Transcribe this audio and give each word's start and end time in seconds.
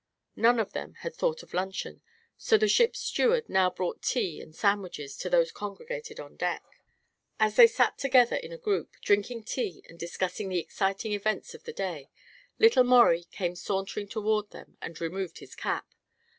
None 0.35 0.59
of 0.59 0.73
them 0.73 0.95
had 1.01 1.13
thought 1.15 1.43
of 1.43 1.53
luncheon, 1.53 2.01
so 2.35 2.57
the 2.57 2.67
ship's 2.67 2.97
steward 2.97 3.47
now 3.47 3.69
brought 3.69 4.01
tea 4.01 4.41
and 4.41 4.55
sandwiches 4.55 5.15
to 5.17 5.29
those 5.29 5.51
congregated 5.51 6.19
on 6.19 6.37
deck. 6.37 6.63
As 7.39 7.55
they 7.55 7.67
sat 7.67 7.99
together 7.99 8.35
in 8.35 8.51
a 8.51 8.57
group, 8.57 8.93
drinking 9.03 9.43
tea 9.43 9.83
and 9.87 9.99
discussing 9.99 10.49
the 10.49 10.57
exciting 10.57 11.11
events 11.13 11.53
of 11.53 11.65
the 11.65 11.73
day, 11.73 12.09
little 12.57 12.83
Maurie 12.83 13.25
came 13.25 13.53
sauntering 13.55 14.07
toward 14.07 14.49
them 14.49 14.75
and 14.81 14.99
removed 14.99 15.37
his 15.37 15.53
cap. 15.53 15.87